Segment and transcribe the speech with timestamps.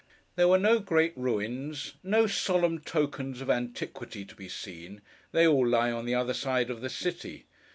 [0.35, 5.91] There were no great ruins, no solemn tokens of antiquity, to be seen;—they all lie
[5.91, 7.45] on the other side of the city.